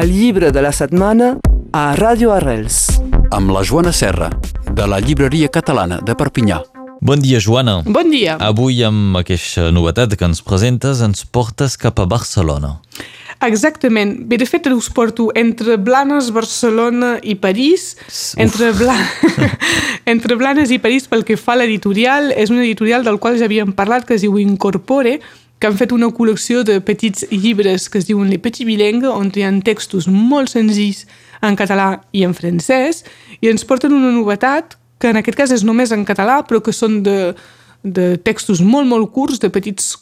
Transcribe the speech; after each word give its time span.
el 0.00 0.12
llibre 0.12 0.52
de 0.52 0.60
la 0.60 0.72
setmana 0.76 1.38
a 1.72 1.82
Ràdio 1.96 2.34
Arrels. 2.34 2.98
Amb 3.32 3.52
la 3.54 3.62
Joana 3.64 3.94
Serra, 3.96 4.28
de 4.68 4.84
la 4.84 4.98
llibreria 5.00 5.48
catalana 5.48 6.02
de 6.04 6.12
Perpinyà. 6.12 6.58
Bon 7.00 7.20
dia, 7.20 7.40
Joana. 7.40 7.78
Bon 7.86 8.10
dia. 8.12 8.34
Avui, 8.44 8.82
amb 8.84 9.16
aquesta 9.16 9.70
novetat 9.72 10.16
que 10.18 10.28
ens 10.28 10.42
presentes, 10.44 11.00
ens 11.00 11.24
portes 11.24 11.78
cap 11.80 12.00
a 12.02 12.06
Barcelona. 12.08 12.74
Exactament. 13.46 14.12
Bé, 14.28 14.36
de 14.40 14.48
fet, 14.48 14.68
us 14.72 14.90
porto 14.92 15.30
entre 15.36 15.76
Blanes, 15.76 16.28
Barcelona 16.32 17.16
i 17.22 17.36
París. 17.40 17.94
Uf. 18.04 18.20
Entre, 18.42 18.72
Bla... 18.76 18.96
entre 20.12 20.36
Blanes 20.36 20.72
i 20.72 20.80
París, 20.80 21.08
pel 21.08 21.24
que 21.24 21.38
fa 21.40 21.54
a 21.56 21.62
l'editorial, 21.62 22.34
és 22.36 22.52
un 22.52 22.60
editorial 22.60 23.04
del 23.04 23.20
qual 23.20 23.40
ja 23.40 23.48
havíem 23.48 23.72
parlat, 23.72 24.04
que 24.04 24.16
es 24.16 24.24
diu 24.24 24.36
Incorpore, 24.40 25.20
que 25.58 25.66
han 25.68 25.76
fet 25.78 25.92
una 25.92 26.10
col·lecció 26.12 26.62
de 26.66 26.80
petits 26.84 27.24
llibres 27.32 27.88
que 27.88 27.98
es 27.98 28.08
diuen 28.08 28.28
Les 28.30 28.42
Petits 28.42 28.66
Bilingues, 28.68 29.08
on 29.08 29.30
hi 29.34 29.44
ha 29.46 29.52
textos 29.64 30.08
molt 30.08 30.52
senzills 30.52 31.06
en 31.42 31.56
català 31.56 32.02
i 32.12 32.24
en 32.26 32.34
francès, 32.36 33.04
i 33.40 33.48
ens 33.48 33.64
porten 33.64 33.94
una 33.96 34.12
novetat, 34.12 34.76
que 35.00 35.12
en 35.12 35.20
aquest 35.20 35.38
cas 35.38 35.52
és 35.52 35.64
només 35.64 35.92
en 35.92 36.04
català, 36.08 36.42
però 36.48 36.62
que 36.64 36.72
són 36.72 37.02
de, 37.04 37.34
de 37.84 38.16
textos 38.24 38.62
molt, 38.64 38.88
molt 38.88 39.12
curts, 39.12 39.40
de 39.40 39.52
petits 39.52 39.94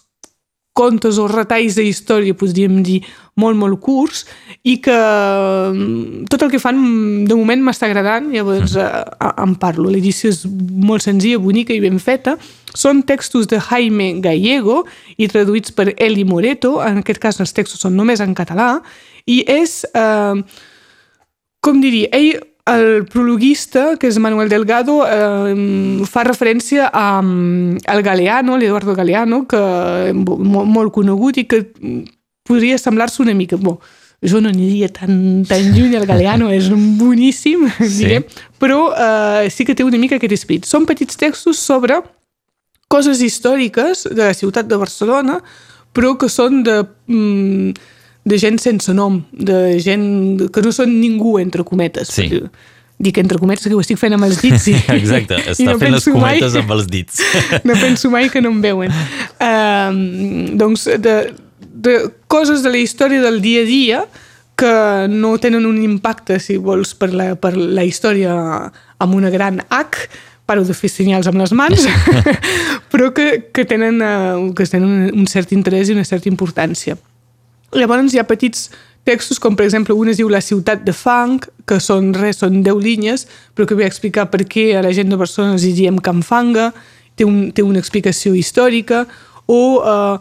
contes 0.74 1.20
o 1.22 1.28
retalls 1.30 1.76
de 1.78 1.84
història, 1.86 2.34
podríem 2.34 2.82
dir, 2.82 3.00
molt, 3.38 3.58
molt 3.58 3.78
curts, 3.82 4.24
i 4.66 4.76
que 4.82 4.94
mm, 4.94 6.26
tot 6.30 6.42
el 6.44 6.50
que 6.52 6.60
fan 6.62 6.78
de 7.26 7.34
moment 7.34 7.62
m'està 7.62 7.88
agradant, 7.88 8.28
llavors 8.34 8.76
eh, 8.78 8.90
en 9.42 9.54
parlo. 9.62 9.88
L'edició 9.90 10.32
és 10.34 10.42
molt 10.46 11.06
senzilla, 11.06 11.42
bonica 11.42 11.74
i 11.74 11.82
ben 11.82 12.00
feta. 12.02 12.36
Són 12.74 13.04
textos 13.06 13.46
de 13.50 13.60
Jaime 13.62 14.16
Gallego 14.22 14.82
i 15.16 15.30
traduïts 15.30 15.74
per 15.74 15.92
Eli 15.94 16.26
Moreto, 16.26 16.76
en 16.82 17.02
aquest 17.02 17.22
cas 17.22 17.38
els 17.42 17.54
textos 17.54 17.86
són 17.86 17.94
només 17.98 18.22
en 18.22 18.34
català, 18.34 18.76
i 19.30 19.42
és, 19.50 19.82
eh, 19.94 20.42
com 21.64 21.80
diria, 21.82 22.10
ell 22.12 22.42
el 22.66 23.04
prologuista, 23.12 23.96
que 24.00 24.08
és 24.08 24.16
Manuel 24.18 24.48
Delgado, 24.48 25.02
eh, 25.04 26.04
fa 26.08 26.24
referència 26.24 26.88
a, 26.88 27.20
al 27.20 28.02
Galeano, 28.02 28.56
l'Eduardo 28.56 28.94
Galeano, 28.96 29.42
que 29.48 29.60
molt, 30.16 30.64
molt 30.72 30.92
conegut 30.94 31.42
i 31.42 31.44
que 31.50 31.64
podria 32.46 32.78
semblar-se 32.80 33.22
una 33.22 33.36
mica... 33.36 33.60
Bo, 33.60 33.78
jo 34.24 34.40
no 34.40 34.48
aniria 34.48 34.88
tan, 34.88 35.44
tan 35.44 35.66
lluny, 35.74 35.98
el 35.98 36.06
Galeano 36.08 36.48
és 36.48 36.70
boníssim, 36.72 37.66
Sí. 37.82 37.98
diré, 37.98 38.22
però 38.56 38.86
eh, 38.96 39.50
sí 39.52 39.66
que 39.68 39.74
té 39.76 39.84
una 39.84 40.00
mica 40.00 40.16
aquest 40.16 40.32
esprit. 40.32 40.64
Són 40.64 40.86
petits 40.88 41.18
textos 41.20 41.60
sobre 41.60 41.98
coses 42.88 43.20
històriques 43.20 44.06
de 44.08 44.22
la 44.22 44.32
ciutat 44.32 44.70
de 44.70 44.78
Barcelona, 44.80 45.42
però 45.92 46.14
que 46.16 46.30
són 46.32 46.62
de... 46.64 46.80
Mm, 47.12 47.74
de 48.24 48.38
gent 48.40 48.58
sense 48.62 48.94
nom, 48.96 49.20
de 49.32 49.78
gent 49.84 50.48
que 50.52 50.62
no 50.64 50.72
són 50.72 50.94
ningú, 51.00 51.36
entre 51.42 51.64
cometes. 51.64 52.08
Sí. 52.08 52.28
perquè 52.28 52.72
Dic 53.04 53.16
entre 53.18 53.40
cometes 53.42 53.66
que 53.66 53.74
ho 53.74 53.80
estic 53.82 53.98
fent 53.98 54.14
amb 54.14 54.24
els 54.24 54.38
dits. 54.40 54.68
I, 54.70 54.76
Exacte, 55.00 55.34
i 55.42 55.50
està 55.50 55.74
fent 55.80 55.90
les 55.92 56.04
penso 56.04 56.12
mai- 56.14 56.38
cometes 56.38 56.58
amb 56.60 56.74
els 56.76 56.86
dits. 56.86 57.18
no 57.68 57.74
penso 57.80 58.10
mai 58.12 58.28
que 58.30 58.40
no 58.40 58.52
em 58.54 58.60
veuen. 58.62 58.94
Um, 59.42 59.98
doncs, 60.60 60.86
de, 61.02 61.16
de 61.58 61.96
coses 62.30 62.62
de 62.62 62.70
la 62.70 62.78
història 62.78 63.20
del 63.24 63.40
dia 63.42 63.64
a 63.64 63.68
dia 63.68 64.04
que 64.54 64.70
no 65.10 65.34
tenen 65.42 65.66
un 65.66 65.80
impacte, 65.82 66.38
si 66.38 66.56
vols, 66.62 66.94
per 66.94 67.10
la, 67.12 67.32
per 67.34 67.56
la 67.58 67.82
història 67.82 68.36
amb 69.02 69.18
una 69.18 69.32
gran 69.34 69.58
H, 69.68 70.06
paro 70.46 70.62
de 70.62 70.76
fer 70.78 70.92
senyals 70.92 71.26
amb 71.26 71.42
les 71.42 71.50
mans, 71.56 71.88
però 72.94 73.10
que, 73.16 73.50
que 73.52 73.64
tenen, 73.66 73.98
uh, 73.98 74.52
que 74.54 74.68
tenen 74.70 75.10
un 75.10 75.26
cert 75.26 75.50
interès 75.56 75.90
i 75.90 75.98
una 75.98 76.06
certa 76.06 76.30
importància. 76.30 76.94
Llavors 77.74 78.14
hi 78.14 78.20
ha 78.22 78.26
petits 78.28 78.68
textos, 79.04 79.38
com 79.38 79.56
per 79.56 79.66
exemple 79.66 79.94
un 79.94 80.08
es 80.08 80.18
diu 80.20 80.30
La 80.32 80.42
ciutat 80.44 80.84
de 80.86 80.94
fang, 80.96 81.40
que 81.68 81.78
són 81.80 82.12
res, 82.16 82.40
són 82.40 82.62
10 82.64 82.80
línies, 82.82 83.26
però 83.54 83.68
que 83.68 83.76
a 83.76 83.88
explicar 83.88 84.30
per 84.32 84.44
què 84.48 84.72
a 84.78 84.82
la 84.84 84.92
gent 84.96 85.12
de 85.12 85.20
Barcelona 85.20 85.60
hi 85.60 85.74
diem 85.76 85.98
Can 85.98 86.22
Fanga, 86.24 86.72
té, 87.16 87.26
un, 87.28 87.50
té 87.52 87.62
una 87.62 87.78
explicació 87.82 88.34
històrica, 88.34 89.04
o 89.46 89.60
uh, 89.84 90.16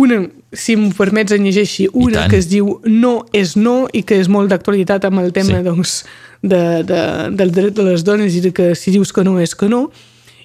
una, 0.00 0.22
si 0.56 0.76
m'ho 0.76 0.92
permets 0.96 1.34
en 1.36 1.44
llegeixi, 1.44 1.88
una 1.92 2.24
que 2.32 2.38
es 2.40 2.48
diu 2.48 2.78
No 2.88 3.26
és 3.36 3.56
no 3.60 3.86
i 3.92 4.00
que 4.08 4.16
és 4.16 4.30
molt 4.32 4.48
d'actualitat 4.48 5.04
amb 5.04 5.20
el 5.20 5.32
tema 5.36 5.58
Sí. 5.58 5.64
doncs, 5.66 5.96
de, 6.42 6.82
de, 6.88 7.02
del 7.36 7.52
dret 7.52 7.76
de 7.76 7.84
les 7.86 8.04
dones 8.04 8.34
i 8.34 8.40
de 8.40 8.52
que 8.56 8.72
si 8.74 8.90
dius 8.90 9.12
que 9.12 9.24
no 9.24 9.38
és 9.40 9.54
que 9.54 9.68
no, 9.68 9.90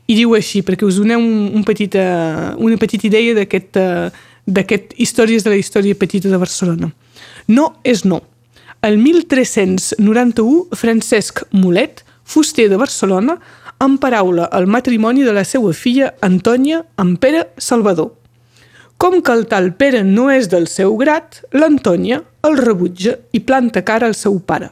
i 0.08 0.16
diu 0.16 0.36
així, 0.36 0.62
perquè 0.64 0.86
us 0.88 1.00
doneu 1.00 1.20
un, 1.20 1.50
un 1.56 1.64
petita, 1.68 2.56
una 2.64 2.78
petita 2.80 3.08
idea 3.08 3.36
d'aquest 3.36 3.80
eh, 3.80 4.10
d'aquest 4.48 4.96
Històries 4.98 5.44
de 5.44 5.52
la 5.52 5.60
història 5.60 5.96
petita 5.96 6.32
de 6.32 6.40
Barcelona. 6.40 6.90
No 7.48 7.68
és 7.84 8.06
no. 8.06 8.22
El 8.82 8.98
1391, 9.02 10.76
Francesc 10.78 11.44
Mulet, 11.52 12.04
fuster 12.24 12.68
de 12.70 12.78
Barcelona, 12.80 13.38
emparaula 13.84 14.48
el 14.58 14.68
matrimoni 14.68 15.26
de 15.26 15.34
la 15.36 15.44
seva 15.46 15.74
filla 15.74 16.14
Antònia 16.22 16.84
amb 16.98 17.20
Pere 17.20 17.48
Salvador. 17.58 18.14
Com 18.98 19.20
que 19.22 19.34
el 19.34 19.46
tal 19.52 19.74
Pere 19.78 20.02
no 20.04 20.30
és 20.34 20.50
del 20.50 20.66
seu 20.72 20.96
grat, 20.98 21.44
l'Antònia 21.54 22.24
el 22.48 22.58
rebutja 22.58 23.18
i 23.34 23.44
planta 23.46 23.84
cara 23.86 24.08
al 24.08 24.16
seu 24.18 24.40
pare. 24.40 24.72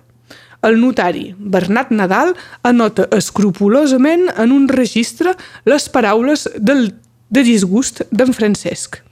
El 0.65 0.79
notari, 0.81 1.35
Bernat 1.37 1.91
Nadal, 1.93 2.33
anota 2.65 3.05
escrupulosament 3.13 4.31
en 4.33 4.53
un 4.55 4.65
registre 4.71 5.35
les 5.69 5.89
paraules 5.93 6.47
del, 6.57 6.87
de 7.29 7.43
disgust 7.45 8.01
d'en 8.09 8.33
Francesc 8.33 9.03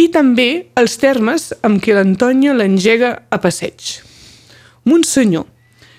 i 0.00 0.06
també 0.08 0.48
els 0.80 0.96
termes 1.00 1.50
amb 1.66 1.80
què 1.84 1.92
l'Antònia 1.96 2.54
l'engega 2.56 3.10
a 3.28 3.38
passeig. 3.42 3.98
Monsenyor, 4.88 5.44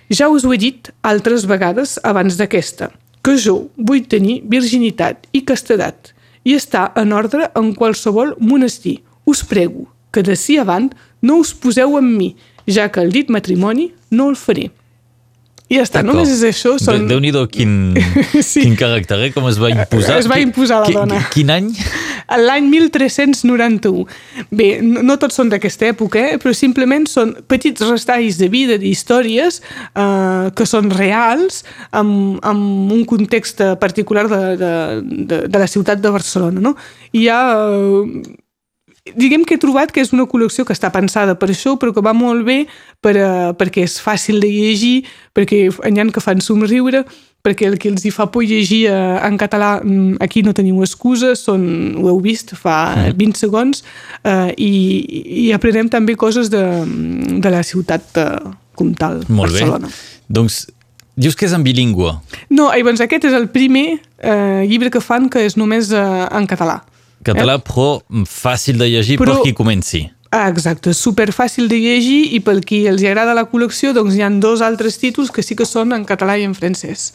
ja 0.09 0.29
us 0.33 0.43
ho 0.45 0.53
he 0.53 0.59
dit 0.59 0.89
altres 1.05 1.45
vegades 1.49 1.99
abans 2.03 2.37
d'aquesta, 2.39 2.89
que 3.21 3.37
jo 3.37 3.69
vull 3.77 4.01
tenir 4.09 4.41
virginitat 4.49 5.27
i 5.37 5.43
castedat 5.45 6.15
i 6.43 6.55
estar 6.57 6.89
en 6.97 7.13
ordre 7.13 7.51
en 7.55 7.75
qualsevol 7.77 8.33
monestir. 8.41 8.99
Us 9.29 9.43
prego 9.45 9.85
que 10.11 10.23
d'ací 10.25 10.57
avant 10.57 10.89
no 11.21 11.37
us 11.43 11.53
poseu 11.53 11.93
amb 11.99 12.17
mi, 12.17 12.33
ja 12.65 12.89
que 12.89 13.03
el 13.05 13.13
dit 13.13 13.29
matrimoni 13.29 13.91
no 14.09 14.31
el 14.31 14.35
faré. 14.35 14.71
I 15.71 15.77
ja 15.77 15.85
està, 15.85 16.01
només 16.03 16.27
és 16.33 16.41
això. 16.49 16.73
Són... 16.81 17.05
De, 17.05 17.13
Déu-n'hi-do 17.13 17.45
quin, 17.47 17.93
Sí. 18.43 18.65
quin 18.65 18.73
caràcter, 18.75 19.21
eh? 19.27 19.29
Com 19.31 19.45
es 19.47 19.61
va 19.61 19.69
imposar. 19.71 20.17
Es 20.19 20.27
va 20.27 20.41
imposar 20.41 20.81
la 20.83 20.89
dona. 20.91 21.21
Quin 21.31 21.53
any? 21.53 21.69
L'any 22.27 22.67
1391. 22.71 24.05
Bé, 24.51 24.69
no 24.81 25.17
tots 25.21 25.39
són 25.39 25.51
d'aquesta 25.51 25.89
època, 25.91 26.19
eh? 26.19 26.41
però 26.41 26.53
simplement 26.57 27.07
són 27.09 27.33
petits 27.51 27.83
restalls 27.87 28.39
de 28.41 28.51
vida, 28.51 28.77
d'històries 28.81 29.61
eh, 29.61 30.51
que 30.55 30.67
són 30.67 30.91
reals 30.95 31.63
amb, 31.91 32.39
amb 32.43 32.91
un 32.91 33.05
context 33.09 33.63
particular 33.79 34.27
de, 34.31 34.43
de, 34.59 34.73
de, 35.01 35.41
de 35.47 35.63
la 35.63 35.69
ciutat 35.71 36.03
de 36.03 36.13
Barcelona. 36.13 36.63
No? 36.63 36.75
I 37.11 37.21
hi 37.21 37.27
ha... 37.29 37.41
Eh, 37.57 38.39
diguem 39.17 39.43
que 39.45 39.55
he 39.57 39.61
trobat 39.61 39.91
que 39.91 40.03
és 40.03 40.11
una 40.13 40.27
col·lecció 40.29 40.65
que 40.67 40.75
està 40.75 40.91
pensada 40.93 41.33
per 41.39 41.49
això, 41.49 41.75
però 41.81 41.93
que 41.95 42.03
va 42.05 42.13
molt 42.13 42.45
bé 42.45 42.63
per, 43.01 43.15
uh, 43.17 43.49
perquè 43.57 43.85
és 43.87 43.97
fàcil 44.01 44.41
de 44.43 44.49
llegir, 44.51 45.01
perquè 45.33 45.67
n'hi 45.89 46.01
ha 46.03 46.07
que 46.13 46.23
fan 46.23 46.41
somriure, 46.43 47.03
perquè 47.41 47.65
el 47.65 47.79
que 47.81 47.89
els 47.89 48.05
hi 48.05 48.11
fa 48.13 48.27
por 48.29 48.45
llegir 48.45 48.83
uh, 48.91 49.17
en 49.25 49.39
català, 49.41 49.79
mm, 49.81 50.21
aquí 50.21 50.43
no 50.45 50.53
teniu 50.53 50.83
excusa, 50.85 51.33
són, 51.35 51.63
ho 51.97 52.11
heu 52.11 52.19
vist 52.21 52.53
fa 52.53 53.09
20 53.17 53.41
segons, 53.41 53.81
uh, 54.21 54.51
i, 54.53 55.47
i 55.47 55.49
aprenem 55.55 55.89
també 55.89 56.15
coses 56.15 56.53
de, 56.53 56.61
de 57.41 57.53
la 57.53 57.63
ciutat 57.65 58.21
uh, 58.21 58.53
com 58.77 58.93
tal, 58.93 59.23
Molt 59.29 59.49
Barcelona. 59.57 59.89
bé. 59.89 60.21
Doncs 60.31 60.67
dius 61.17 61.35
que 61.35 61.49
és 61.49 61.57
en 61.57 61.65
bilingüe. 61.65 62.13
No, 62.53 62.69
llavors 62.69 63.01
aquest 63.03 63.25
és 63.29 63.35
el 63.35 63.49
primer 63.53 63.97
uh, 63.97 64.61
llibre 64.69 64.93
que 64.93 65.01
fan 65.03 65.27
que 65.29 65.41
és 65.49 65.57
només 65.57 65.89
uh, 65.89 66.29
en 66.29 66.45
català. 66.49 66.83
Català, 67.23 67.59
però 67.61 68.01
fàcil 68.25 68.77
de 68.81 68.89
llegir 68.89 69.17
Però- 69.21 69.37
per 69.37 69.45
qui 69.45 69.53
comenci. 69.53 70.09
Ah, 70.31 70.47
exacte, 70.47 70.93
super 70.93 71.27
fàcil 71.35 71.67
de 71.67 71.75
llegir 71.75 72.33
i 72.33 72.39
pel 72.39 72.61
qui 72.63 72.85
els 72.87 73.03
agrada 73.03 73.33
la 73.35 73.49
col·lecció 73.51 73.91
doncs 73.91 74.15
hi 74.15 74.21
han 74.23 74.39
dos 74.39 74.61
altres 74.63 74.95
títols 74.97 75.29
que 75.29 75.43
sí 75.43 75.57
que 75.59 75.65
són 75.67 75.91
en 75.91 76.05
català 76.07 76.37
i 76.39 76.45
en 76.47 76.55
francès. 76.55 77.11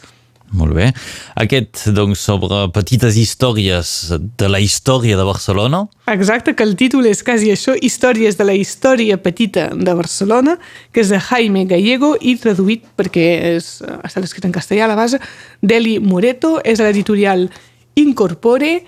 Molt 0.55 0.71
bé. 0.77 0.91
Aquest, 1.35 1.89
doncs, 1.91 2.21
sobre 2.23 2.59
petites 2.71 3.17
històries 3.19 4.13
de 4.39 4.47
la 4.47 4.61
història 4.63 5.17
de 5.17 5.25
Barcelona. 5.27 5.81
Exacte, 6.07 6.53
que 6.55 6.63
el 6.63 6.77
títol 6.79 7.09
és 7.09 7.23
quasi 7.25 7.49
això, 7.51 7.75
Històries 7.75 8.37
de 8.37 8.45
la 8.47 8.55
història 8.55 9.17
petita 9.17 9.67
de 9.73 9.93
Barcelona, 9.97 10.55
que 10.93 11.01
és 11.01 11.09
de 11.09 11.19
Jaime 11.19 11.65
Gallego 11.67 12.13
i 12.21 12.37
traduït, 12.39 12.85
perquè 12.95 13.25
és, 13.57 13.81
està 14.07 14.23
escrit 14.23 14.45
en 14.47 14.55
castellà 14.55 14.85
a 14.85 14.93
la 14.93 14.95
base, 14.95 15.19
d'Eli 15.61 15.97
Moreto, 15.99 16.61
és 16.63 16.79
a 16.79 16.87
l'editorial 16.87 17.49
Incorpore 17.97 18.85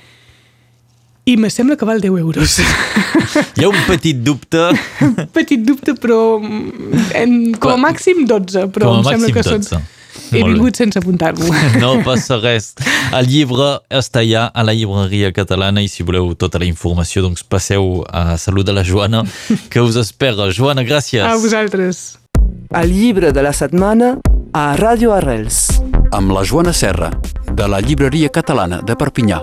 i 1.29 1.35
me 1.37 1.49
sembla 1.53 1.75
que 1.77 1.85
val 1.85 2.01
10 2.01 2.17
euros. 2.23 2.57
Hi 3.57 3.63
ha 3.65 3.69
un 3.69 3.77
petit 3.87 4.17
dubte. 4.25 4.69
Petit 5.37 5.61
dubte, 5.67 5.93
però 6.01 6.39
mm, 6.41 7.05
en, 7.19 7.37
com 7.61 7.75
a 7.75 7.79
màxim 7.89 8.25
12, 8.29 8.67
però 8.73 8.89
Com 8.89 8.99
a 8.99 8.99
em 9.03 9.09
sembla 9.13 9.33
que 9.35 9.45
12. 9.45 9.69
són... 9.69 9.87
He 10.29 10.41
Molt 10.43 10.45
bé. 10.45 10.53
vingut 10.53 10.77
sense 10.77 10.99
apuntar-m'ho. 10.99 11.47
No 11.81 11.91
passa 12.05 12.35
res. 12.41 12.71
El 13.17 13.29
llibre 13.31 13.69
està 13.97 14.21
ja 14.25 14.47
a 14.53 14.65
la 14.65 14.73
llibreria 14.77 15.31
catalana 15.33 15.81
i 15.81 15.89
si 15.89 16.05
voleu 16.05 16.33
tota 16.37 16.59
la 16.61 16.67
informació 16.69 17.23
doncs 17.25 17.41
passeu 17.45 18.03
a 18.09 18.35
Salut 18.37 18.67
de 18.67 18.75
la 18.77 18.83
Joana 18.85 19.23
que 19.73 19.81
us 19.81 19.97
espera. 19.97 20.49
Joana, 20.53 20.83
gràcies. 20.85 21.23
A 21.25 21.33
vosaltres. 21.37 22.19
el 22.77 22.91
llibre 22.93 23.31
de 23.33 23.41
la 23.41 23.53
setmana 23.53 24.17
a 24.53 24.75
Radio 24.77 25.13
Arrels. 25.13 25.79
Amb 26.11 26.31
la 26.33 26.43
Joana 26.43 26.73
Serra, 26.73 27.09
de 27.53 27.67
la 27.69 27.79
Llibreria 27.81 28.29
Catalana 28.29 28.81
de 28.85 28.95
Perpinyà. 28.97 29.41